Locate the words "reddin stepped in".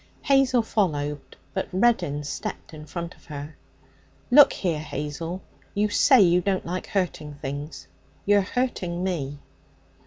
1.71-2.87